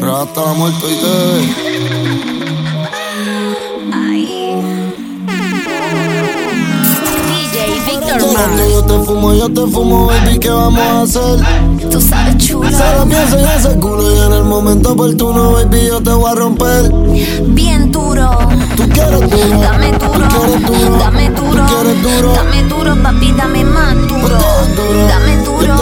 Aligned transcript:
Rata 0.00 0.54
muerto 0.56 0.86
y 0.90 0.94
DJ 7.28 7.80
Víctor 7.86 8.20
Cuando 8.34 8.68
yo 8.68 8.82
te 8.82 9.04
fumo, 9.04 9.34
yo 9.34 9.48
te 9.48 9.66
fumo, 9.70 10.06
baby, 10.06 10.40
¿qué 10.40 10.50
vamos 10.50 10.80
a 10.80 11.02
hacer? 11.02 11.46
Tú 11.92 12.00
sabes 12.00 12.38
chulo. 12.38 12.68
Se 12.70 12.96
lo 12.98 13.06
pienso 13.06 13.38
en 13.38 13.46
ese 13.46 13.78
culo 13.78 14.16
y 14.16 14.18
en 14.18 14.32
el 14.32 14.44
momento 14.44 14.92
oportuno, 14.94 15.52
baby, 15.52 15.86
yo 15.86 16.02
te 16.02 16.10
voy 16.10 16.28
a 16.28 16.34
romper. 16.34 16.92
Bien 17.54 17.92
duro 17.92 18.36
tú 18.80 18.88
quieres 18.88 19.20
duro, 19.20 19.60
dame 19.60 19.92
duro, 19.92 20.28
tú 20.28 20.28
quieres 20.28 20.66
duro, 20.66 20.96
dame 20.98 21.30
duro, 21.30 21.66
tú 21.66 21.74
quieres 21.74 22.02
duro, 22.02 22.32
dame 22.34 22.62
duro, 22.64 22.96
papi, 23.02 23.32
dame 23.32 23.64
más 23.64 23.94
duro, 24.08 24.38
dame 25.08 25.36
duro, 25.44 25.76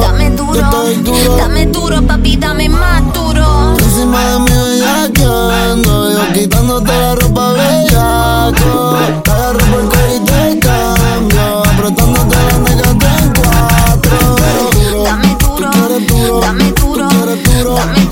dame 0.00 0.30
duro, 0.30 1.36
dame 1.36 1.66
duro, 1.66 2.02
papi, 2.06 2.36
dame 2.36 2.68
más 2.68 3.02
duro. 3.14 3.76
Encima 3.78 4.24
de 4.24 4.38
mi 4.40 4.50
bellaqueando, 4.52 6.10
yo 6.12 6.32
quitándote 6.34 6.92
la 6.92 7.14
ropa 7.14 7.52
bellaco, 7.52 8.96
te 9.22 9.30
agarro 9.30 9.58
por 9.58 9.80
el 9.80 9.88
cuello 9.88 10.16
y 10.16 10.24
te 10.24 10.58
cambio, 10.58 11.62
apretándote 11.64 12.36
la 12.36 12.58
nalgas 12.58 13.22
en 13.22 13.32
cuatro. 13.32 14.36
Dame 15.04 15.36
duro, 15.40 15.72
dame 15.72 16.00
duro, 16.06 16.40
dame 16.40 16.72
duro, 16.72 17.08
dame 17.08 18.00
duro. 18.00 18.05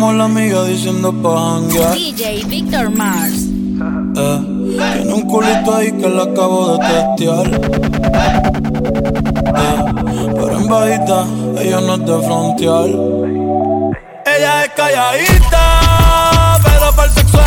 llamó 0.00 0.12
la 0.14 0.24
amiga 0.24 0.64
diciendo 0.64 1.12
pa' 1.12 1.56
hanguear. 1.56 1.92
DJ 1.92 2.44
Victor 2.46 2.88
Mars. 2.88 3.48
Eh, 4.16 4.40
tiene 4.94 5.12
un 5.12 5.22
culito 5.28 5.74
ahí 5.74 5.92
que 5.92 6.08
la 6.08 6.22
acabo 6.22 6.78
de 6.78 6.78
testear. 6.88 7.46
Eh, 9.60 9.82
pero 10.34 10.58
en 10.58 10.66
bajita, 10.68 11.26
ella 11.60 11.80
no 11.82 11.94
es 11.96 12.06
de 12.06 12.18
frontear. 12.26 12.88
Ella 14.24 14.64
es 14.64 14.70
calladita, 14.74 16.58
pero 16.64 16.92
para 16.96 17.08
el 17.08 17.10
sexo 17.10 17.39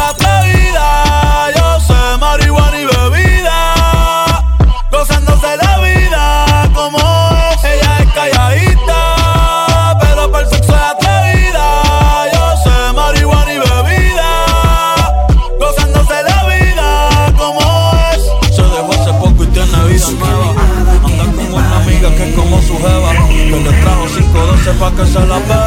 fuckers 24.84 25.16
all 25.16 25.32
about 25.32 25.62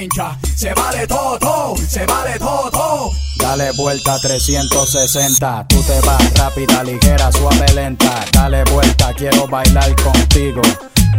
hincha. 0.00 0.38
Se 0.54 0.72
vale 0.74 1.06
todo, 1.06 1.38
todo, 1.38 1.76
se 1.76 2.04
vale 2.06 2.38
todo, 2.38 2.70
todo. 2.70 3.10
Dale 3.38 3.70
vuelta 3.76 4.18
360, 4.20 5.66
tú 5.68 5.82
te 5.82 6.00
vas 6.00 6.34
rápida, 6.34 6.82
ligera, 6.82 7.30
suave, 7.32 7.66
lenta. 7.74 8.24
Dale 8.32 8.64
vuelta, 8.64 9.12
quiero 9.14 9.46
bailar 9.46 9.94
contigo. 9.96 10.62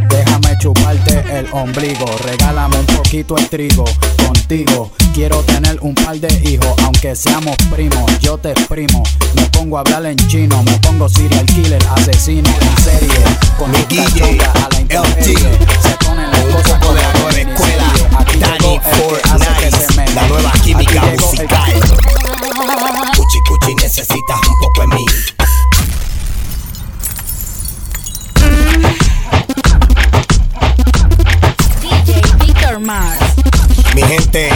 Déjame 0.09 0.57
chuparte 0.59 1.23
el 1.37 1.47
ombligo, 1.51 2.05
regálame 2.25 2.79
un 2.79 2.85
poquito 2.85 3.37
el 3.37 3.49
trigo. 3.49 3.85
Contigo 4.25 4.91
quiero 5.13 5.43
tener 5.43 5.77
un 5.81 5.93
par 5.95 6.17
de 6.17 6.49
hijos, 6.49 6.73
aunque 6.83 7.15
seamos 7.15 7.55
primos, 7.71 8.19
yo 8.19 8.37
te 8.37 8.51
exprimo. 8.51 9.03
Me 9.35 9.43
pongo 9.49 9.77
a 9.77 9.81
hablar 9.81 10.05
en 10.05 10.17
chino, 10.27 10.61
me 10.63 10.77
pongo 10.79 11.09
serial 11.09 11.45
killer, 11.45 11.83
asesino 11.95 12.49
en 12.49 12.83
serie. 12.83 13.23
Con 13.57 13.71
Mi 13.71 13.83
chonga 13.87 14.51
a 14.51 14.69
la 14.71 14.79
Hace 18.79 19.47
que 19.59 19.65
Nice, 19.65 20.15
la 20.15 20.27
nueva 20.27 20.51
química 20.63 21.01
musical. 21.19 21.73
Cuchi 23.15 23.39
cuchi 23.47 23.75
necesitas 23.75 24.39
un 24.47 24.59
poco 24.59 24.81
de 24.81 24.87
mí. 24.87 25.05
DJ 31.81 32.21
Victor 32.39 32.79
Mars. 32.79 33.19
Mi 33.95 34.01
gente, 34.03 34.49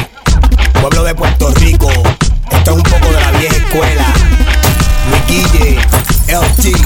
pueblo 0.79 1.03
de 1.03 1.15
Puerto 1.15 1.49
Rico, 1.55 1.89
esto 2.49 2.71
es 2.71 2.77
un 2.77 2.83
poco 2.83 3.07
de 3.07 3.19
la 3.19 3.31
vieja 3.31 3.55
escuela. 3.57 4.05
Mi 5.09 5.33
Guille, 5.33 5.79
LT, 6.27 6.77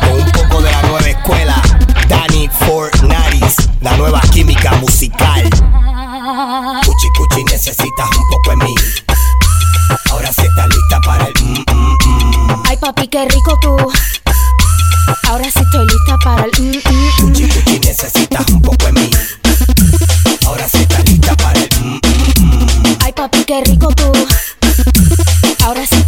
con 0.00 0.20
un 0.20 0.30
poco 0.30 0.62
de 0.62 0.70
la 0.70 0.82
nueva 0.82 1.08
escuela. 1.08 1.60
Danny 2.08 2.48
Fortnite, 2.48 3.70
la 3.80 3.96
nueva 3.96 4.20
química 4.32 4.72
musical. 4.74 5.50
Cuchi 6.24 7.08
cuchi 7.18 7.44
necesitas 7.44 8.08
un 8.16 8.28
poco 8.30 8.50
de 8.50 8.56
mí. 8.64 8.74
Ahora 10.10 10.32
sí 10.32 10.40
estás 10.46 10.68
lista 10.68 10.98
para 11.02 11.26
el 11.26 11.34
mm, 11.42 11.64
mm, 11.70 11.98
mm. 12.06 12.62
Ay, 12.66 12.78
papi, 12.78 13.08
qué 13.08 13.26
rico 13.26 13.58
tú. 13.60 13.76
Ahora 15.28 15.44
sí 15.44 15.60
estoy 15.60 15.86
lista 15.86 16.16
para 16.24 16.44
el. 16.44 16.50
mm, 16.58 16.64
mm, 16.64 16.80
mm. 16.80 17.10
Cuchi 17.20 17.46
cuchi 17.46 17.78
necesitas 17.80 18.48
un 18.48 18.62
poco 18.62 18.86
de 18.86 18.92
mí. 18.92 19.10
Ahora 20.46 20.66
sí 20.66 20.78
estás 20.78 21.04
lista 21.04 21.36
para 21.36 21.60
el 21.60 21.68
mm, 21.82 22.00
mm, 22.40 22.96
Ay, 23.04 23.12
papi, 23.12 23.44
qué 23.44 23.60
rico 23.60 23.88
tú. 23.88 24.10
Ahora 25.62 25.86
sí 25.86 26.03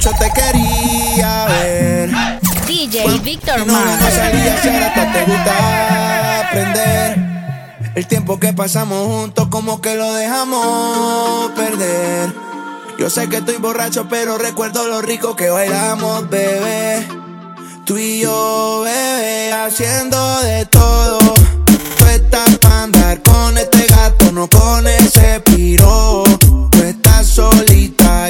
mucho 0.00 0.16
te 0.18 0.30
quería 0.30 1.46
ver. 1.46 2.10
DJ 2.66 3.18
Victor 3.18 3.66
No, 3.66 3.72
no 3.74 4.10
si 4.62 4.68
ahora 4.68 4.86
hasta 4.86 5.12
te 5.12 5.24
gusta 5.24 6.40
aprender. 6.40 7.18
El 7.94 8.06
tiempo 8.06 8.40
que 8.40 8.54
pasamos 8.54 9.06
juntos, 9.06 9.48
como 9.48 9.82
que 9.82 9.96
lo 9.96 10.14
dejamos 10.14 11.50
perder. 11.52 12.32
Yo 12.98 13.10
sé 13.10 13.28
que 13.28 13.38
estoy 13.38 13.56
borracho, 13.56 14.06
pero 14.08 14.38
recuerdo 14.38 14.86
lo 14.86 15.02
rico 15.02 15.36
que 15.36 15.50
bailamos, 15.50 16.30
bebé. 16.30 17.06
Tú 17.84 17.98
y 17.98 18.20
yo, 18.20 18.82
bebé, 18.84 19.52
haciendo 19.52 20.40
de 20.40 20.64
todo. 20.64 21.18
Tú 21.98 22.06
estás 22.06 22.56
pa' 22.58 22.84
andar 22.84 23.20
con 23.22 23.58
este 23.58 23.84
gato, 23.86 24.32
no 24.32 24.48
con 24.48 24.86
ese 24.86 25.40
piro. 25.40 26.22
Tú 26.70 26.82
estás 26.82 27.26
solita 27.26 28.29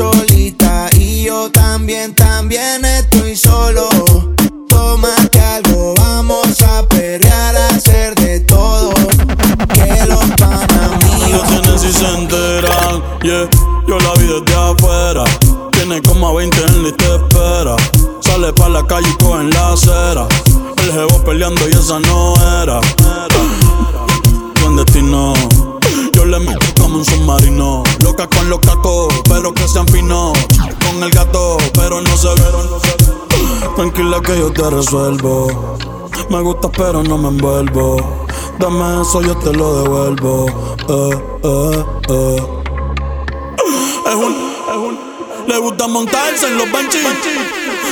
solita 0.00 0.88
y 0.96 1.24
yo 1.24 1.50
también, 1.50 2.14
también 2.14 2.82
estoy 2.84 3.36
solo. 3.36 3.86
Tómate 4.66 5.38
algo, 5.38 5.94
vamos 5.94 6.62
a 6.62 6.86
perrear, 6.86 7.54
a 7.54 7.68
hacer 7.68 8.14
de 8.14 8.40
todo. 8.40 8.94
Que 9.74 10.06
los 10.08 10.24
panas 10.38 10.90
Lo 11.10 11.26
míos 11.26 11.42
tienen 11.48 11.78
si 11.78 11.92
se 11.92 12.06
enteran, 12.06 13.02
yeah. 13.22 13.46
Yo 13.86 13.98
la 13.98 14.12
vi 14.14 14.26
desde 14.26 14.54
afuera. 14.56 15.24
Tiene 15.72 16.00
como 16.00 16.28
a 16.28 16.32
20 16.32 16.56
en 16.64 16.82
la 16.82 16.88
espera. 16.88 17.76
Sale 18.20 18.54
pa' 18.54 18.70
la 18.70 18.86
calle 18.86 19.08
y 19.10 19.22
coge 19.22 19.42
en 19.42 19.50
la 19.50 19.72
acera. 19.72 20.26
El 20.82 20.92
jevo 20.92 21.22
peleando 21.24 21.68
y 21.68 21.72
esa 21.72 22.00
no 22.00 22.34
era. 22.62 22.80
Buen 24.62 24.76
destino. 24.76 25.34
Yo 26.20 26.26
le 26.26 26.38
meto 26.38 26.66
como 26.78 26.98
un 26.98 27.04
submarino. 27.06 27.82
Loca 28.04 28.28
con 28.28 28.50
los 28.50 28.58
cacos, 28.60 29.08
pero 29.26 29.54
que 29.54 29.66
sean 29.66 29.88
finos. 29.88 30.36
Con 30.84 31.02
el 31.02 31.10
gato, 31.10 31.56
pero 31.72 32.02
no 32.02 32.14
se 32.14 32.28
ve. 32.28 32.44
Tranquila 33.74 34.20
que 34.20 34.38
yo 34.38 34.52
te 34.52 34.68
resuelvo. 34.68 35.78
Me 36.28 36.42
gusta, 36.42 36.70
pero 36.72 37.02
no 37.02 37.16
me 37.16 37.28
envuelvo. 37.28 38.26
Dame 38.58 39.00
eso, 39.00 39.22
yo 39.22 39.34
te 39.38 39.50
lo 39.54 39.82
devuelvo. 39.82 40.46
Eh, 40.90 41.24
eh, 41.42 41.84
eh. 42.10 42.42
Es 44.06 44.14
un, 44.14 44.52
es 44.68 44.76
un. 44.76 44.98
Le 45.48 45.58
gusta 45.58 45.88
montarse 45.88 46.48
en 46.48 46.58
los 46.58 46.70
benches. 46.70 47.02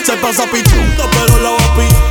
Se 0.04 0.12
pasa 0.18 0.44
pichando, 0.52 1.04
pero 1.12 1.42
la 1.42 1.50
va 1.52 1.56
a 1.56 2.07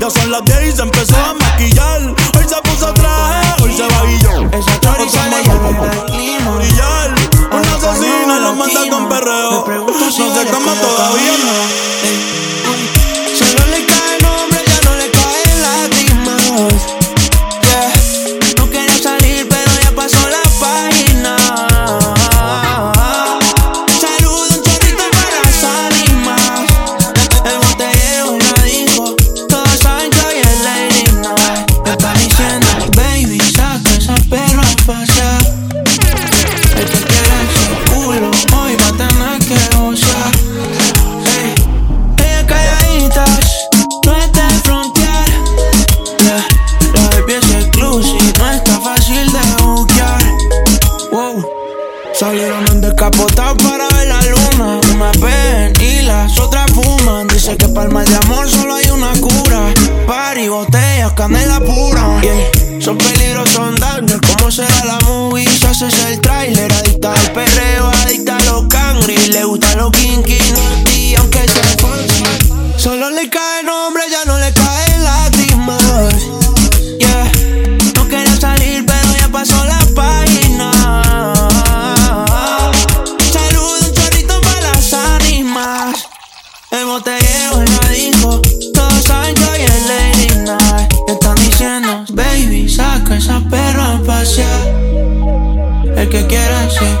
Ya 0.00 0.08
son 0.08 0.30
las 0.30 0.42
10 0.44 0.62
y 0.66 0.72
se 0.72 0.82
empezó 0.82 1.14
a 1.14 1.34
maquillar. 1.34 2.00
Hoy 2.00 2.44
se 2.48 2.56
puso 2.62 2.94
traje, 2.94 3.62
hoy 3.62 3.76
se 3.76 3.82
va 3.82 4.00
a 4.00 4.06
guillar. 4.06 4.54
Esa 4.54 4.80
chori 4.80 5.10
sale. 5.10 5.36
Brillar. 6.56 7.14
Una 7.52 7.74
asesina 7.74 8.38
la 8.38 8.52
manda 8.52 8.80
con 8.88 9.10
perreo. 9.10 9.58
Me 9.58 9.64
pregunto 9.66 10.00
No 10.00 10.10
se 10.10 10.50
como 10.50 10.72
todavía. 10.72 11.32
Ey, 12.02 12.59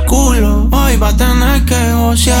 culo, 0.06 0.68
hoy 0.70 0.96
va 0.96 1.08
a 1.08 1.16
tener 1.16 1.64
que 1.64 1.92
gocear. 1.92 2.39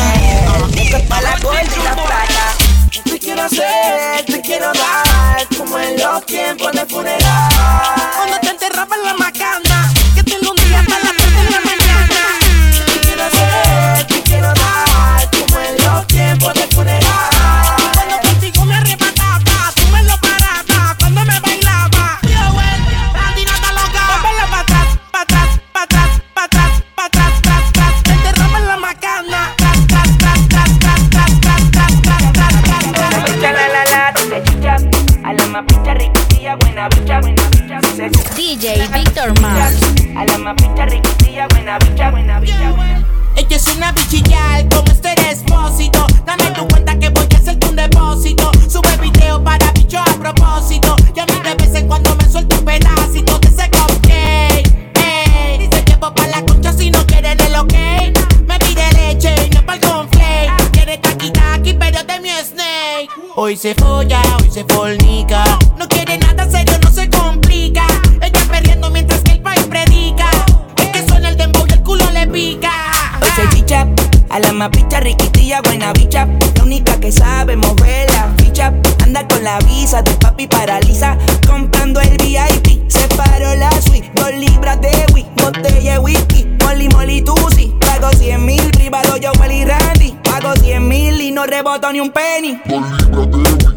Fornica. 64.74 65.44
No 65.78 65.88
quiere 65.88 66.18
nada 66.18 66.48
serio, 66.50 66.74
no 66.82 66.90
se 66.90 67.08
complica. 67.08 67.86
Ella 68.20 68.40
perdiendo 68.50 68.90
mientras 68.90 69.20
que 69.22 69.32
el 69.32 69.40
país 69.40 69.64
predica. 69.68 70.28
Es 70.76 70.88
que 70.88 71.06
suena 71.06 71.28
el 71.28 71.36
dembow 71.36 71.66
y 71.68 71.72
el 71.72 71.82
culo 71.82 72.04
le 72.12 72.26
pica. 72.26 72.70
Hoy 73.20 73.28
se 73.34 73.48
chicha. 73.56 73.86
A 74.30 74.38
la 74.38 74.52
más 74.52 74.70
picha 74.70 75.00
riquitilla, 75.00 75.60
buena 75.62 75.92
bicha. 75.92 76.26
La 76.56 76.62
única 76.62 76.98
que 77.00 77.10
sabe 77.10 77.56
mover 77.56 78.10
la 78.10 78.32
ficha. 78.38 78.72
Anda 79.02 79.26
con 79.26 79.42
la 79.42 79.58
visa 79.60 80.02
de 80.02 80.12
papi 80.12 80.46
paraliza. 80.46 81.16
Comprando 81.46 82.00
el 82.00 82.16
VIP. 82.18 82.88
Separó 82.88 83.54
la 83.56 83.70
suite. 83.82 84.10
Dos 84.14 84.32
libras 84.32 84.80
de 84.80 85.06
whisky. 85.12 85.30
Botella 85.36 85.92
de 85.94 85.98
whisky. 85.98 86.46
Molly, 86.64 86.88
molly, 86.88 87.22
tusi. 87.22 87.74
Pago 87.80 88.10
100 88.10 88.44
mil. 88.44 88.70
Privado 88.70 89.16
yo, 89.16 89.32
y 89.50 89.64
Randy. 89.64 90.16
Pago 90.22 90.54
100 90.54 90.86
mil 90.86 91.20
y 91.20 91.32
no 91.32 91.44
reboto 91.46 91.92
ni 91.92 92.00
un 92.00 92.10
penny. 92.10 92.60
Si 92.66 92.70
se 92.70 93.30
chicha 93.30 93.69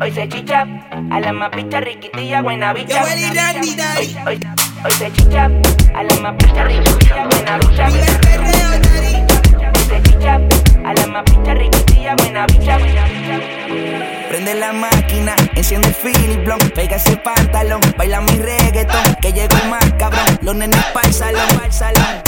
Hoy 0.00 0.12
se 0.12 0.28
chicha 0.28 0.66
a 1.10 1.20
la 1.20 1.32
mapita 1.32 1.80
riquitilla, 1.80 2.42
buena 2.42 2.72
bicha. 2.72 2.94
Yo 2.94 3.00
voy 3.02 3.10
a 3.10 3.30
ir 3.30 3.38
a 3.38 3.52
mi 3.60 3.74
daddy. 3.74 4.67
Hoy, 4.84 4.92
se 4.92 5.10
chicha, 5.12 5.50
a 5.94 6.02
la 6.04 6.16
riquitilla, 6.64 7.26
buena 12.14 12.46
bicha. 12.46 12.68
Hoy 12.74 12.76
buena 12.78 13.06
bicha. 13.06 13.17
Prende 14.28 14.54
la 14.54 14.72
máquina, 14.72 15.34
enciende 15.54 15.88
el 15.88 15.94
Philip 15.94 16.48
pega 16.74 16.96
ese 16.96 17.16
pantalón, 17.16 17.80
baila 17.96 18.20
mi 18.20 18.36
reggaeton, 18.38 19.16
que 19.20 19.32
llegó 19.32 19.56
el 19.62 19.70
más 19.70 19.84
cabrón, 19.98 20.38
los 20.42 20.54
nenes 20.54 20.84
pa'l 20.92 21.12
salón, 21.12 21.46
pa'l 21.58 21.72
salón, 21.72 22.22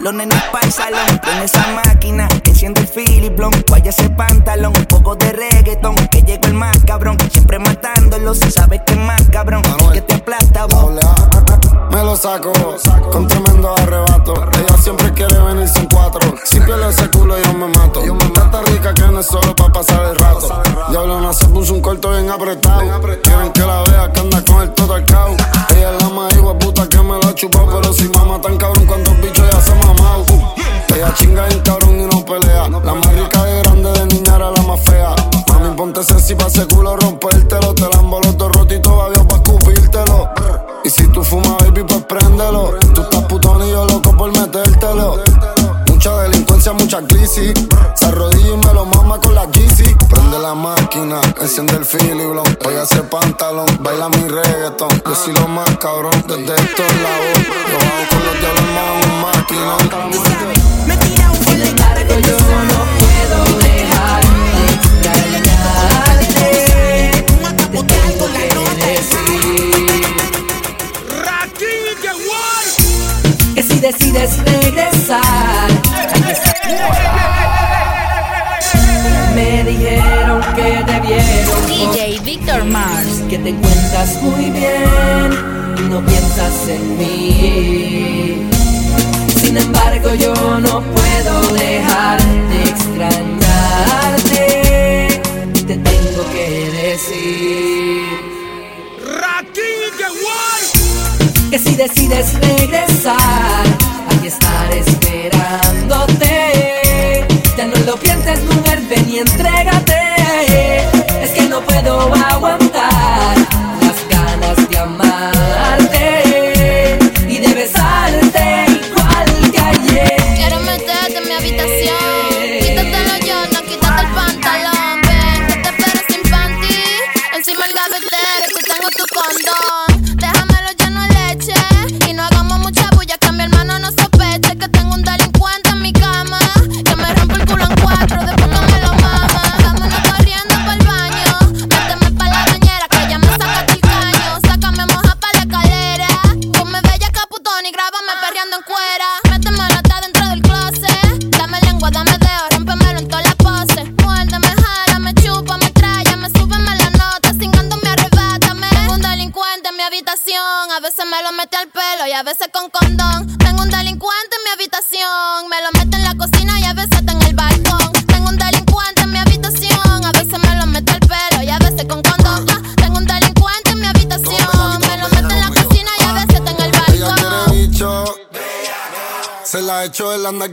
los 0.00 0.14
nenes 0.14 0.42
pa'l 0.52 0.72
salón, 0.72 1.18
prende 1.20 1.44
esa 1.44 1.66
máquina, 1.84 2.28
enciende 2.44 2.80
el 2.82 2.88
Philip 2.88 3.36
Blanc, 3.36 3.68
vaya 3.68 3.90
ese 3.90 4.08
pantalón, 4.10 4.72
un 4.76 4.86
poco 4.86 5.16
de 5.16 5.32
reggaeton, 5.32 5.94
que 6.08 6.22
llegó 6.22 6.46
el 6.46 6.54
más 6.54 6.78
cabrón, 6.86 7.18
siempre 7.30 7.58
matándolo, 7.58 8.34
si 8.34 8.50
sabes 8.50 8.80
que 8.86 8.94
es 8.94 9.00
más 9.00 9.22
cabrón, 9.30 9.62
que 9.92 10.00
te 10.00 10.14
aplasta 10.14 10.66
vos. 10.66 10.92
Me 11.90 12.02
lo 12.02 12.16
saco 12.16 12.52
con 13.10 13.28
tremendo 13.28 13.74
arrebato. 13.76 14.32
Ella 14.54 14.78
siempre 14.78 15.12
quiere 15.12 15.38
venir 15.38 15.68
sin 15.68 15.86
cuatro. 15.86 16.20
Si 16.44 16.58
pierde 16.60 16.88
ese 16.88 17.06
culo, 17.10 17.36
yo 17.38 17.52
me 17.52 17.68
mato. 17.68 18.02
Está 18.02 18.62
rica 18.62 18.94
que 18.94 19.02
no 19.02 19.20
es 19.20 19.26
solo 19.26 19.54
para 19.54 19.72
pasar 19.74 20.06
el 20.06 20.16
rato. 20.16 20.31
Diablo 20.90 21.32
se 21.32 21.46
puso 21.46 21.74
un 21.74 21.80
corto 21.80 22.10
bien 22.10 22.30
apretado. 22.30 22.80
Quieren 23.22 23.52
que 23.52 23.60
la 23.60 23.82
vea 23.82 24.12
que 24.12 24.20
anda 24.20 24.44
con 24.44 24.62
el 24.62 24.70
todo 24.72 24.94
al 24.94 25.04
cao. 25.04 25.34
Ella 25.74 25.94
es 25.94 26.02
la 26.02 26.08
más 26.10 26.34
de 26.34 26.42
puta 26.54 26.88
que 26.88 26.98
me 26.98 27.18
lo 27.18 27.28
ha 27.28 27.34
chupado. 27.34 27.80
Pero 27.80 27.92
si 27.92 28.08
mama 28.08 28.40
tan 28.40 28.56
cabrón, 28.56 28.86
cuántos 28.86 29.18
bichos 29.20 29.44
ya 29.50 29.60
se 29.60 29.72
ha 29.72 29.74
mamado. 29.76 30.24
Ella 30.94 31.14
chinga 31.14 31.46
bien 31.46 31.60
cabrón 31.60 32.00
y 32.00 32.06
no 32.06 32.24
pelea. 32.24 32.68
La 32.68 32.94
más 32.94 33.14
rica 33.14 33.44
de 33.44 33.62
grande 33.62 33.92
de 33.92 34.06
niña 34.06 34.36
era 34.36 34.50
la 34.50 34.62
más 34.62 34.80
fea. 34.80 35.14
Mami, 35.48 35.74
ponte 35.76 36.02
sexy 36.02 36.34
pa' 36.34 36.46
ese 36.46 36.66
culo 36.66 36.96
rompértelo. 36.96 37.74
Te 37.74 37.88
lambo 37.88 38.20
los 38.20 38.36
dos 38.36 38.50
y 38.70 38.78
todavía 38.80 39.26
pa' 39.26 39.36
escupírtelo. 39.36 40.28
Y 40.84 40.90
si 40.90 41.06
tú 41.08 41.22
fumas, 41.22 41.56
baby, 41.58 41.84
pues 41.84 42.02
préndelo. 42.02 42.74
Tú 42.94 43.02
estás 43.02 43.24
putón 43.24 43.66
y 43.66 43.70
yo 43.70 43.86
loco 43.86 44.16
por 44.16 44.30
metértelo. 44.32 45.16
Mucha 46.04 46.22
delincuencia, 46.22 46.72
mucha 46.72 47.00
crisis. 47.06 47.52
Se 47.94 48.06
arrodilla 48.06 48.54
y 48.54 48.56
me 48.56 48.74
lo 48.74 48.84
mama 48.84 49.20
con 49.20 49.36
la 49.36 49.48
Yeezy. 49.48 49.94
Prende 50.10 50.36
la 50.36 50.52
máquina, 50.52 51.20
enciende 51.40 51.74
el 51.76 51.84
Blon. 52.26 52.58
Oye 52.66 52.82
ese 52.82 53.04
pantalón, 53.04 53.68
baila 53.78 54.08
mi 54.08 54.26
reggaeton. 54.26 54.90
Yo 55.06 55.14
soy 55.14 55.32
lo 55.34 55.46
más 55.46 55.70
cabrón 55.78 56.24
desde 56.26 56.56
estos 56.56 56.92
lados. 57.02 57.38
Yo 57.70 57.78
hago 57.78 58.08
con 58.10 58.26
los 58.26 58.40
diablos 58.40 59.22
más 59.22 59.31
set 86.64 86.80
me. 86.96 87.41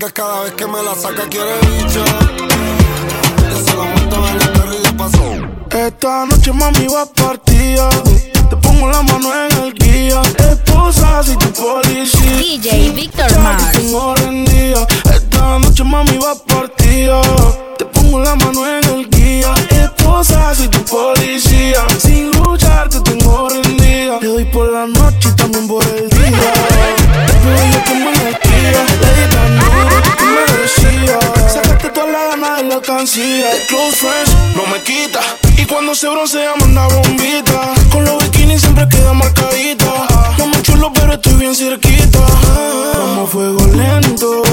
Cada 0.07 0.43
vez 0.43 0.53
que 0.53 0.65
me 0.65 0.81
la 0.81 0.95
saca, 0.95 1.27
quiere 1.29 1.59
bicho. 1.59 2.03
Yo 3.49 3.57
se 3.65 3.75
la 3.75 3.83
monto 3.83 4.15
en 4.15 4.41
el 4.41 4.51
carro 4.53 4.73
y 4.73 4.83
le 4.83 4.93
pasó. 4.93 5.35
Esta 5.71 6.25
noche 6.25 6.53
mami 6.53 6.87
va 6.87 7.05
partida. 7.05 7.89
Te 8.49 8.55
pongo 8.55 8.89
la 8.89 9.01
mano 9.03 9.29
en 9.33 9.57
el 9.63 9.73
guía. 9.73 10.21
Esposa, 10.37 11.21
si 11.23 11.35
tu 11.35 11.51
policía. 11.51 12.37
DJ 12.37 12.91
Víctor 12.91 13.29
Ya 13.29 13.35
te 13.35 13.39
Mars. 13.39 13.71
tengo 13.73 14.15
rendida. 14.15 14.87
Esta 15.13 15.59
noche 15.59 15.83
mami 15.83 16.17
va 16.17 16.33
partida. 16.47 17.21
Te 17.77 17.85
pongo 17.85 18.19
la 18.19 18.35
mano 18.35 18.65
en 18.67 18.83
el 18.85 19.09
guía. 19.09 19.53
Esposa, 19.69 20.55
si 20.55 20.67
tu 20.69 20.79
policía. 20.85 21.85
Sin 21.99 22.31
luchar 22.31 22.87
te 22.89 23.01
tengo 23.01 23.49
rendida. 23.49 24.19
Te 24.19 24.27
doy 24.27 24.45
por 24.45 24.71
la 24.71 24.87
noche 24.87 25.08
close 33.11 33.95
friends 33.95 34.29
no 34.55 34.67
me 34.67 34.79
quita. 34.83 35.19
Y 35.57 35.65
cuando 35.65 35.95
se 35.95 36.07
broncea 36.07 36.53
manda 36.59 36.87
bombita. 36.87 37.73
Con 37.91 38.05
los 38.05 38.23
bikinis 38.23 38.61
siempre 38.61 38.87
queda 38.87 39.13
marcadita. 39.13 40.07
No 40.37 40.45
me 40.45 40.61
chulo 40.61 40.91
pero 40.93 41.13
estoy 41.13 41.33
bien 41.33 41.55
cerquita. 41.55 42.19
A 42.19 43.25
fuego 43.25 43.65
lento. 43.73 44.43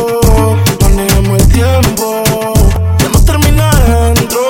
Manejemos 0.81 1.38
el 1.38 1.49
tiempo. 1.49 2.23
Ya 2.99 3.09
no 3.11 3.25
termina 3.25 3.69
adentro. 3.69 4.40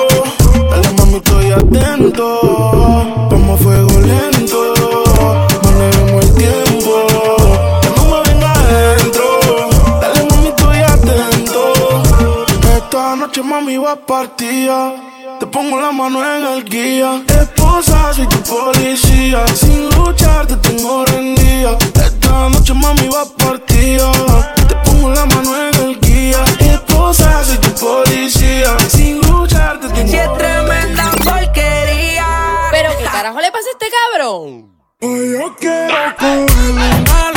Dale 0.69 0.91
mami 0.93 1.17
estoy 1.17 1.51
atento. 1.51 2.39
A 3.29 3.57
fuego 3.57 3.99
lento. 3.99 4.36
Noche 13.37 13.49
mami 13.49 13.77
va 13.77 13.95
partida. 13.95 14.93
Te 15.39 15.45
pongo 15.45 15.79
la 15.79 15.91
mano 15.91 16.23
en 16.23 16.45
el 16.45 16.63
guía. 16.63 17.21
Esposa, 17.27 18.13
soy 18.13 18.27
tu 18.27 18.41
policía. 18.41 19.45
Sin 19.49 19.89
luchar 19.91 20.47
te 20.47 20.55
tengo 20.57 21.05
rendida. 21.05 21.77
Esta 21.95 22.49
noche 22.49 22.73
mami 22.73 23.07
va 23.07 23.25
partida. 23.37 24.11
Te 24.67 24.75
pongo 24.85 25.09
la 25.11 25.25
mano 25.25 25.51
en 25.55 25.75
el 25.75 25.99
guía. 25.99 26.43
Esposa, 26.59 27.43
soy 27.43 27.57
tu 27.57 27.71
policía. 27.73 28.77
Sin 28.89 29.21
luchar 29.21 29.79
te 29.81 29.89
tengo 29.89 30.09
Si 30.09 30.17
es 30.17 30.37
tremenda 30.37 31.11
porquería. 31.23 32.27
Pero 32.71 32.89
qué 32.97 33.05
carajo 33.05 33.39
le 33.39 33.51
pasa 33.51 33.67
a 33.67 33.71
este 33.71 33.87
cabrón. 33.97 34.77
Hoy 35.01 35.33
yo 35.33 35.55
quiero 35.59 36.15
cogerle 36.17 37.36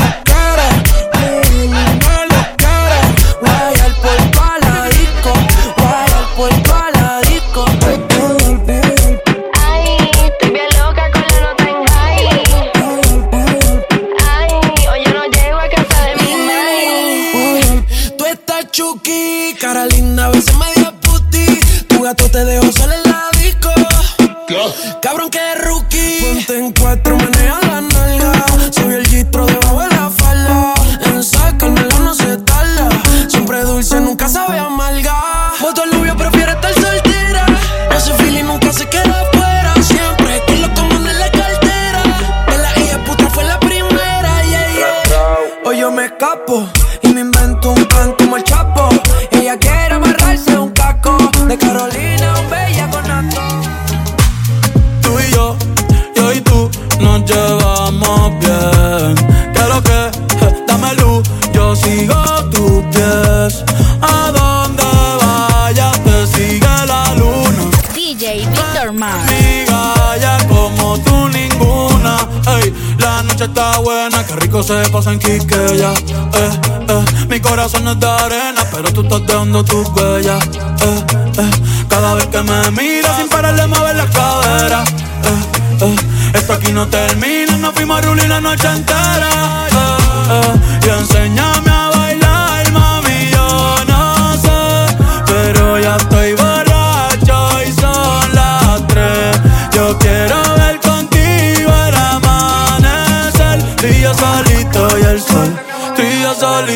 buena, 74.10 74.26
qué 74.26 74.36
rico 74.36 74.62
se 74.62 74.74
pasa 74.90 75.12
en 75.12 75.18
Quiqueya. 75.18 75.92
Eh, 75.92 76.60
eh, 76.88 77.04
mi 77.28 77.40
corazón 77.40 77.86
es 77.88 77.98
de 77.98 78.06
arena, 78.06 78.62
pero 78.70 78.92
tú 78.92 79.02
estás 79.02 79.26
dejando 79.26 79.64
tus 79.64 79.88
huellas. 79.88 80.44
Eh, 80.44 81.04
eh, 81.38 81.50
cada 81.88 82.14
vez 82.14 82.26
que 82.26 82.42
me 82.42 82.70
miras 82.72 83.16
sin 83.16 83.28
pararle 83.28 83.66
mover 83.66 83.96
la 83.96 84.06
cadera. 84.06 84.84
Eh, 85.24 85.82
eh, 85.82 85.96
esto 86.34 86.52
aquí 86.52 86.72
no 86.72 86.86
termina, 86.88 87.56
nos 87.58 87.74
fuimos 87.74 87.98
a 87.98 88.00
rulir 88.02 88.28
la 88.28 88.40
noche 88.40 88.68
entera. 88.68 89.68
Eh, 89.70 89.96
eh, 90.30 90.86
y 90.86 90.88
enséñame 90.88 91.49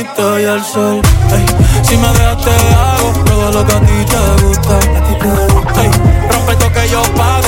solito 0.05 0.39
y 0.39 0.43
el 0.45 0.65
sol. 0.65 1.03
Ey, 1.33 1.47
si 1.83 1.97
me 1.97 2.09
dejas 2.09 2.39
te 2.39 2.51
hago 2.51 3.25
todo 3.25 3.53
lo 3.53 3.67
que 3.67 3.73
a 3.73 3.81
ti 3.81 4.05
te 4.07 4.45
gusta. 4.45 4.79
Ey, 5.83 5.91
rompe 6.31 6.53
esto 6.53 6.73
que 6.73 6.89
yo 6.89 7.03
pago. 7.15 7.44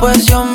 Pues 0.00 0.24
yo 0.24 0.46
me 0.46 0.49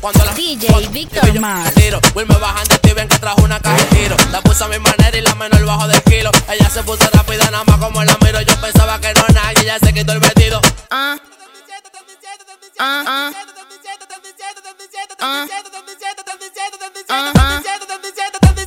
Cuando 0.00 0.24
la 0.24 0.32
DJ 0.34 0.88
Víctor 0.88 1.40
Mar. 1.40 1.70
tiro, 1.72 2.00
Will 2.14 2.26
me 2.26 2.36
bajan 2.36 2.66
de 2.68 2.78
ti, 2.78 2.92
ven 2.92 3.08
que 3.08 3.18
trajo 3.18 3.42
una 3.42 3.60
caja 3.60 3.76
de 3.76 3.84
tiro. 3.96 4.16
La 4.30 4.40
puse 4.40 4.64
a 4.64 4.68
mi 4.68 4.78
manera 4.78 5.16
y 5.16 5.20
la 5.20 5.34
menor 5.34 5.64
bajo 5.64 5.88
del 5.88 6.02
kilo. 6.02 6.30
Ella 6.48 6.70
se 6.70 6.82
puso 6.82 7.08
rápida, 7.12 7.50
nada 7.50 7.64
más 7.64 7.78
como 7.78 8.02
la 8.04 8.16
miro. 8.24 8.40
Yo 8.42 8.60
pensaba 8.60 9.00
que 9.00 9.12
no 9.14 9.22
nadie, 9.34 9.62
ella 9.62 9.78
se 9.78 9.92
quitó 9.92 10.12
el 10.12 10.20
vestido. 10.20 10.60
Ah. 10.90 11.16
Ah, 12.78 13.04
ah. 13.06 13.30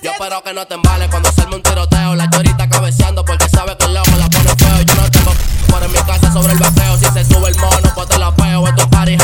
Yo 0.02 0.12
espero 0.12 0.44
que 0.44 0.54
no 0.54 0.68
te 0.68 0.74
embales 0.76 1.08
cuando 1.10 1.32
salme 1.32 1.56
un 1.56 1.64
tiroteo. 1.64 2.16
La 2.16 2.30
chorita 2.30 2.70
cabeceando 2.70 3.24
porque 3.24 3.48
sabe 3.50 3.76
que 3.78 3.86
el 3.86 3.94
loco 3.94 4.12
la 4.18 4.30
pone 4.30 4.56
feo. 4.56 4.82
Yo 4.82 4.96
no 4.96 5.10
tengo 5.10 5.32
por 5.70 5.84
en 5.84 5.92
mi 5.92 5.98
casa 6.00 6.32
sobre 6.32 6.54
el 6.54 6.60
vaceo. 6.60 6.98
Si 6.98 7.06
se 7.06 7.26
sube 7.26 7.50
el 7.50 7.56
mono, 7.58 7.92
pues 7.96 8.10
te 8.10 8.18
la 8.18 8.36
peo. 8.36 8.68
Esto 8.68 8.84
es 8.84 8.88
party. 8.90 9.18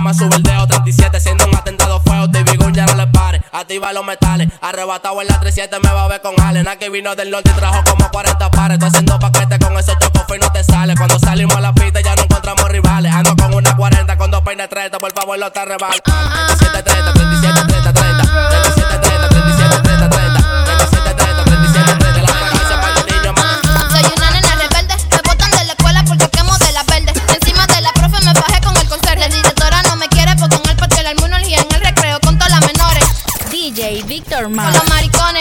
Más 0.00 0.16
sube 0.16 0.34
el 0.36 0.42
dedo. 0.42 0.66
37 0.66 1.20
siendo 1.20 1.46
un 1.46 1.54
atentado 1.54 2.00
feo. 2.00 2.30
Te 2.30 2.42
Gun 2.56 2.72
ya 2.72 2.86
no 2.86 2.94
le 2.94 3.06
pare. 3.08 3.42
Activa 3.52 3.92
los 3.92 4.04
metales. 4.04 4.48
Arrebatado 4.62 5.20
en 5.20 5.28
la 5.28 5.38
37 5.38 5.78
me 5.82 5.92
va 5.92 6.04
a 6.04 6.08
ver 6.08 6.22
con 6.22 6.34
Allen. 6.40 6.66
Aquí 6.68 6.88
vino 6.88 7.14
del 7.14 7.30
norte 7.30 7.50
y 7.50 7.52
trajo 7.52 7.82
como 7.84 8.10
40 8.10 8.50
pares. 8.50 8.74
Estoy 8.74 8.88
haciendo 8.88 9.18
paquete 9.18 9.58
con 9.58 9.76
esos 9.76 9.98
chocos 9.98 10.24
y 10.36 10.38
no 10.40 10.50
te 10.52 10.64
sale. 10.64 10.94
Cuando 10.96 11.18
salimos 11.18 11.54
a 11.54 11.60
la 11.60 11.74
pista 11.74 12.00
ya 12.00 12.16
no 12.16 12.22
encontramos 12.22 12.68
rivales. 12.70 13.12
Ando 13.12 13.36
con 13.36 13.52
una 13.54 13.76
40 13.76 14.16
con 14.16 14.30
dos 14.30 14.42
peines 14.42 14.68
30. 14.68 14.98
Por 14.98 15.12
favor, 15.12 15.38
no 15.38 15.50
te 15.52 15.64
rebales. 15.64 16.00
37, 16.02 16.82
30, 16.82 17.12
37, 17.12 17.60
30, 17.68 17.92
30. 17.92 18.22
37, 18.50 18.98
30, 19.00 19.28
37, 19.28 19.82
30, 19.82 20.08
30. 20.08 20.10
37, 20.10 20.19
Peterman. 34.30 34.72
Los 34.72 34.88
maricones 34.88 35.39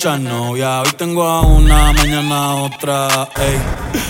Muchas 0.00 0.20
novias, 0.20 0.86
hoy 0.86 0.92
tengo 0.96 1.24
a 1.24 1.42
una, 1.42 1.92
mañana 1.92 2.54
otra, 2.54 3.28
ey. 3.36 3.60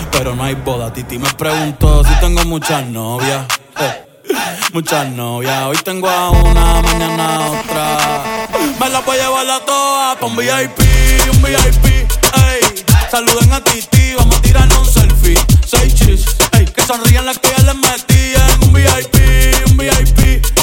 Pero 0.09 0.33
no 0.37 0.45
hay 0.45 0.55
boda, 0.55 0.93
Titi 0.93 1.19
me 1.19 1.29
preguntó 1.33 2.01
si 2.05 2.13
tengo 2.21 2.45
muchas 2.45 2.85
novias. 2.85 3.45
Muchas 4.71 5.09
novias, 5.09 5.65
hoy 5.65 5.75
tengo 5.83 6.09
a 6.09 6.29
una, 6.29 6.81
mañana 6.81 7.39
otra. 7.41 8.47
Me 8.79 8.87
la 8.87 9.01
voy 9.01 9.17
a 9.17 9.21
llevar 9.21 9.49
a 9.49 9.59
todas 9.65 10.15
pa' 10.15 10.25
un 10.27 10.37
VIP, 10.37 10.79
un 11.29 11.41
VIP, 11.41 11.85
ey. 11.85 12.85
Saluden 13.11 13.51
a 13.51 13.61
Titi, 13.61 14.13
vamos 14.15 14.37
a 14.37 14.41
tirarnos 14.41 14.77
un 14.77 14.93
selfie. 14.93 15.37
Seis 15.67 15.93
chis, 15.93 16.23
ey. 16.53 16.67
Que 16.67 16.83
sonrían 16.83 17.25
las 17.25 17.37
que 17.37 17.49
ya 17.49 17.63
les 17.65 17.75
metí 17.75 18.31
en 18.33 18.63
un 18.65 18.71
VIP, 18.71 19.69
un 19.69 19.75
VIP, 19.75 20.19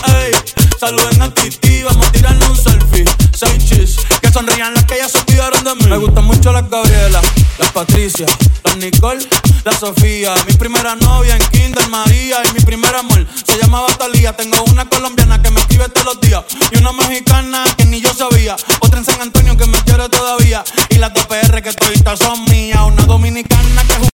ey. 0.07 0.33
Saluden 0.81 1.21
a 1.21 1.35
Titi, 1.35 1.83
vamos 1.83 2.07
a 2.07 2.13
tirarnos 2.13 2.49
un 2.49 2.57
selfie. 2.57 3.18
Chis, 3.39 3.97
que 4.21 4.33
sonrían 4.33 4.75
las 4.75 4.85
que 4.85 4.97
ya 4.97 5.09
se 5.09 5.19
olvidaron 5.19 5.63
de 5.63 5.75
mí. 5.77 5.87
Me 5.87 5.97
gustan 5.97 6.25
mucho 6.25 6.51
las 6.51 6.69
Gabriela, 6.69 7.21
las 7.59 7.71
Patricia, 7.71 8.27
las 8.65 8.77
Nicole, 8.79 9.25
la 9.65 9.71
Sofía. 9.71 10.35
Mi 10.49 10.55
primera 10.55 10.97
novia 10.97 11.37
en 11.37 11.43
Kinder 11.53 11.89
María 11.89 12.39
y 12.51 12.53
mi 12.53 12.61
primer 12.61 12.97
amor 12.97 13.25
se 13.45 13.57
llamaba 13.57 13.87
Talía. 13.97 14.35
Tengo 14.35 14.61
una 14.65 14.89
colombiana 14.89 15.41
que 15.41 15.53
me 15.53 15.61
escribe 15.61 15.89
todos 15.89 16.17
los 16.17 16.21
días 16.21 16.43
y 16.73 16.79
una 16.79 16.91
mexicana 16.91 17.63
que 17.77 17.85
ni 17.85 18.01
yo 18.01 18.13
sabía. 18.13 18.57
Otra 18.81 18.99
en 18.99 19.05
San 19.05 19.21
Antonio 19.21 19.57
que 19.57 19.67
me 19.67 19.79
quiere 19.85 20.09
todavía 20.09 20.65
y 20.89 20.97
las 20.97 21.15
de 21.15 21.23
PR 21.23 21.63
que 21.63 21.73
toditas 21.73 22.19
son 22.19 22.45
mías. 22.47 22.81
Una 22.85 23.05
dominicana 23.05 23.85
que 23.85 24.18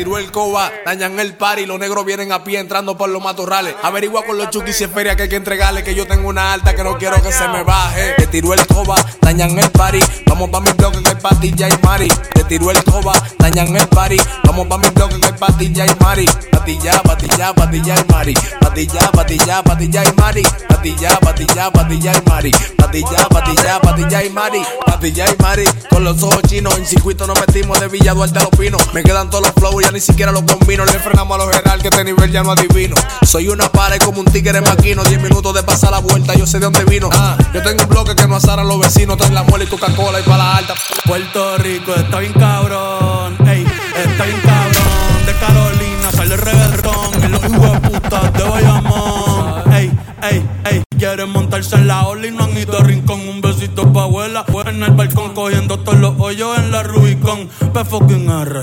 tiró 0.00 0.16
el 0.16 0.32
coba, 0.32 0.72
dañan 0.86 1.20
el 1.20 1.34
party, 1.34 1.66
los 1.66 1.78
negros 1.78 2.06
vienen 2.06 2.32
a 2.32 2.42
pie 2.42 2.58
entrando 2.58 2.96
por 2.96 3.10
los 3.10 3.22
matorrales. 3.22 3.74
Averigua 3.82 4.24
con 4.24 4.38
los 4.38 4.48
chukis 4.48 4.80
y 4.80 4.84
en 4.84 4.90
feria 4.92 5.14
que 5.14 5.24
hay 5.24 5.28
que 5.28 5.36
entregarle, 5.36 5.84
que 5.84 5.94
yo 5.94 6.06
tengo 6.06 6.26
una 6.26 6.54
alta 6.54 6.74
que 6.74 6.82
no 6.82 6.96
quiero 6.96 7.22
que 7.22 7.30
se 7.30 7.46
me 7.48 7.64
baje. 7.64 8.14
Te 8.16 8.26
tiró 8.26 8.54
el 8.54 8.66
coba, 8.66 8.96
dañan 9.20 9.58
el 9.58 9.70
party, 9.70 10.00
vamos 10.24 10.48
pa' 10.48 10.60
mi 10.60 10.72
blog 10.72 10.94
en 10.94 11.06
el 11.06 11.18
patilla 11.18 11.68
y 11.68 11.78
mari. 11.82 12.08
Te 12.32 12.44
tiró 12.44 12.70
el 12.70 12.82
coba, 12.82 13.12
dañan 13.38 13.76
el 13.76 13.86
party, 13.88 14.16
vamos 14.44 14.68
pa' 14.68 14.78
mi 14.78 14.88
blog 14.88 15.12
en 15.12 15.22
el 15.22 15.34
patilla 15.34 15.84
y 15.84 15.94
mari. 16.00 16.26
Patilla, 16.50 17.02
patilla, 17.02 17.54
patilla 17.54 17.94
y 17.98 18.12
mari. 18.12 18.34
Patilla, 18.60 19.10
patilla, 19.10 19.62
patilla 19.62 20.04
y 20.04 20.12
mari. 20.20 20.42
Patilla, 20.68 21.18
patilla, 21.20 21.70
patilla 21.70 22.12
y 22.12 22.28
mari. 22.28 22.52
Patilla, 22.76 23.28
patilla, 23.28 23.80
patilla 23.80 24.24
y 24.24 24.30
mari. 24.30 24.62
Patilla 24.86 25.24
y 25.26 25.42
mari. 25.42 25.64
Con 25.88 26.04
los 26.04 26.22
ojos 26.22 26.42
chinos, 26.46 26.76
en 26.76 26.86
circuito 26.86 27.26
nos 27.26 27.40
metimos 27.40 27.80
de 27.80 27.88
Villa 27.88 28.12
Duarte 28.12 28.38
a 28.38 28.42
los 28.42 28.50
pinos. 28.50 28.82
Me 28.92 29.02
quedan 29.02 29.30
todos 29.30 29.46
los 29.46 29.54
flow, 29.54 29.80
ya 29.90 29.92
ni 29.92 30.00
siquiera 30.00 30.32
los 30.32 30.42
combino. 30.42 30.84
Le 30.84 30.92
frenamos 30.92 31.34
a 31.34 31.44
los 31.44 31.54
general 31.54 31.82
que 31.82 31.88
este 31.88 32.04
nivel 32.04 32.30
ya 32.30 32.42
no 32.42 32.52
adivino. 32.52 32.94
Soy 33.22 33.48
una 33.48 33.70
para 33.70 33.98
como 33.98 34.20
un 34.20 34.26
tigre 34.26 34.60
maquino. 34.60 35.02
Diez 35.04 35.20
minutos 35.20 35.54
de 35.54 35.62
pasar 35.62 35.90
la 35.90 35.98
vuelta, 35.98 36.34
yo 36.34 36.46
sé 36.46 36.58
de 36.58 36.64
dónde 36.64 36.84
vino. 36.84 37.08
Ah, 37.12 37.36
yo 37.52 37.62
tengo 37.62 37.82
un 37.82 37.88
bloque 37.88 38.14
que 38.14 38.26
no 38.26 38.36
asara 38.36 38.62
a 38.62 38.64
los 38.64 38.78
vecinos. 38.78 39.16
Trae 39.16 39.30
la 39.30 39.42
muela 39.42 39.64
y 39.64 39.66
Coca-Cola 39.66 40.20
y 40.20 40.22
para 40.22 40.38
la 40.38 40.56
alta. 40.56 40.74
Puerto 41.04 41.58
Rico 41.58 41.94
está 41.94 42.18
bien 42.20 42.32
cabrón, 42.32 43.36
ey, 43.46 43.66
está 43.96 44.24
bien 44.24 44.40
cabrón. 44.42 45.26
De 45.26 45.34
Carolina 45.34 46.10
sale 46.12 46.34
el 46.34 46.40
reggaetón 46.40 47.24
y 47.24 47.28
los 47.28 47.44
hijos 47.44 47.82
de 47.82 47.90
puta 47.90 48.30
de 48.30 48.44
Bayamón, 48.44 49.72
ey, 49.72 49.92
ey, 50.22 50.48
ey. 50.70 50.82
quieren 50.98 51.30
montarse 51.30 51.76
en 51.76 51.88
la 51.88 52.06
ola 52.06 52.26
y 52.26 52.30
no 52.30 52.44
han 52.44 52.56
ido 52.56 52.78
a 52.78 52.82
rincón. 52.84 53.20
Un 53.28 53.40
besito 53.40 53.92
pa' 53.92 54.04
abuela, 54.04 54.44
en 54.66 54.82
el 54.82 54.92
balcón 54.92 55.34
cogiendo 55.34 55.78
todos 55.80 55.98
los 55.98 56.14
hoyos 56.18 56.58
en 56.58 56.70
la 56.70 56.82
Rubicon. 56.82 57.48
P 57.72 57.84
fucking 57.84 58.30
R. 58.30 58.62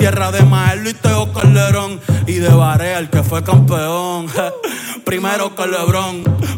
Tierra 0.00 0.32
de 0.32 0.42
Maelo 0.44 0.88
y 0.88 0.94
Teo 0.94 1.30
Calderón. 1.30 2.00
Y 2.26 2.36
de 2.36 2.48
Barea, 2.48 2.98
el 2.98 3.10
que 3.10 3.22
fue 3.22 3.44
campeón. 3.44 4.28
Primero 5.04 5.54
que. 5.54 5.66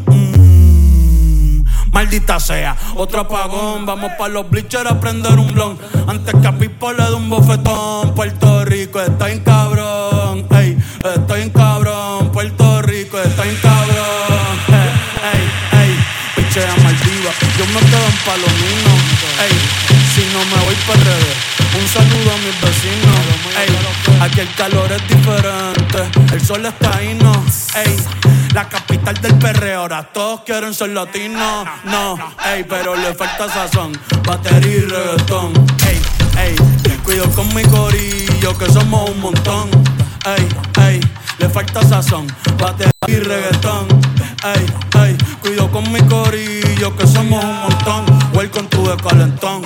Mm, 0.07 1.65
Maldita 1.91 2.39
sea, 2.39 2.77
otro 2.95 3.23
apagón. 3.23 3.85
Vamos 3.85 4.13
pa' 4.17 4.29
los 4.29 4.49
bleachers 4.49 4.89
a 4.89 5.01
prender 5.01 5.41
un 5.41 5.53
blon. 5.53 5.77
Antes 6.07 6.37
que 6.41 6.47
a 6.47 6.57
Pipo 6.57 6.93
le 6.93 7.03
dé 7.03 7.15
un 7.15 7.29
bofetón. 7.29 8.15
Puerto 8.15 8.65
Rico 8.65 9.01
está 9.01 9.29
en 9.29 9.41
cabrón. 9.41 10.47
Ey, 10.53 10.79
estoy 11.17 11.43
en 11.43 11.51
cabrón. 11.51 12.31
Puerto 12.31 12.81
Rico 12.83 13.19
está 13.19 13.45
en 13.45 13.57
cabrón. 13.57 14.55
Ey, 15.33 15.81
ey, 15.81 15.97
pichea 16.37 16.77
Maldiva. 16.77 17.33
Yo 17.59 17.67
me 17.67 17.81
quedo 17.91 18.07
en 18.07 18.17
Palomino. 18.25 18.93
Ey, 19.43 19.92
no 20.33 20.45
me 20.45 20.65
voy 20.65 20.75
para 20.87 21.01
revés. 21.01 21.37
Un 21.79 21.89
saludo 21.89 22.33
a 22.33 22.37
mis 22.39 22.61
vecinos. 22.61 23.19
Ey, 23.59 24.21
aquí 24.21 24.41
el 24.41 24.55
calor 24.55 24.91
es 24.93 25.09
diferente. 25.09 26.11
El 26.33 26.47
sol 26.47 26.65
está 26.65 26.97
ahí, 26.97 27.19
no. 27.21 27.33
Ey, 27.75 27.97
la 28.55 28.69
capital 28.69 29.15
del 29.21 29.35
perreo. 29.39 29.81
Ahora 29.81 30.03
todos 30.05 30.41
quieren 30.43 30.75
ser 30.75 30.91
latinos. 30.91 31.67
No, 31.85 32.19
ey, 32.47 32.65
pero 32.65 32.97
le 32.97 33.15
falta 33.15 33.49
sazón. 33.49 33.93
Batería 34.25 34.77
y 34.77 34.81
reggaetón. 34.81 35.53
Ey, 35.87 36.01
ey, 36.39 36.57
cuido 37.05 37.31
con 37.31 37.53
mi 37.55 37.63
corillo 37.65 38.57
que 38.59 38.67
somos 38.73 39.11
un 39.11 39.21
montón. 39.21 39.71
Ey, 40.25 40.49
ey, 40.87 41.01
le 41.39 41.49
falta 41.49 41.83
sazón. 41.83 42.27
Batería 42.59 42.93
y 43.07 43.17
reggaetón. 43.17 43.87
Ey, 44.45 44.67
ey, 45.05 45.17
cuido 45.41 45.71
con 45.71 45.91
mi 45.93 46.01
corillo 46.03 46.97
que 46.97 47.07
somos 47.07 47.45
un 47.45 47.61
montón. 47.61 48.05
Welcome 48.35 48.69
to 48.69 48.97
the 48.97 49.03
calentón. 49.03 49.63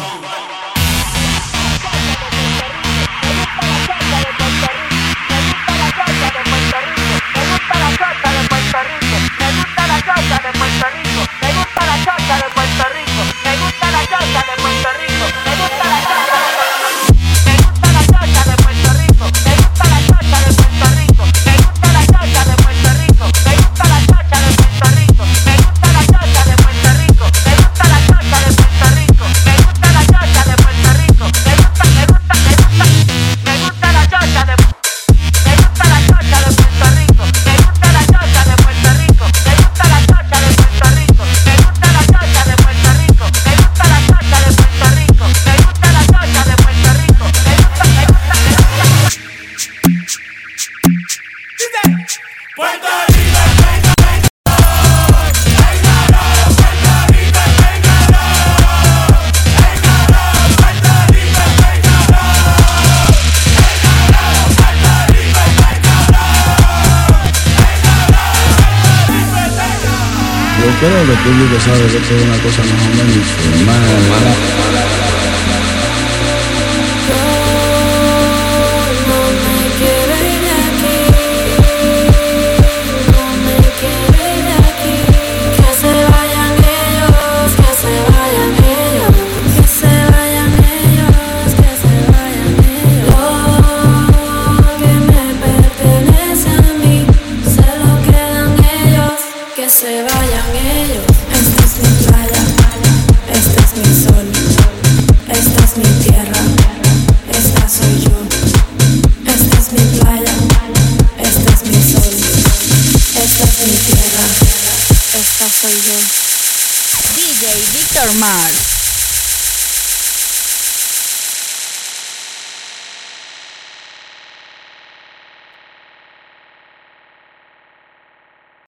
Creo 70.80 71.06
que 71.06 71.12
el 71.12 71.18
público 71.18 71.60
sabe 71.60 71.86
que 71.86 71.96
es 71.96 72.10
una 72.22 72.38
cosa 72.42 72.62
más 72.62 72.86
o 72.86 72.90
menos 72.96 73.16
informal. 73.16 75.05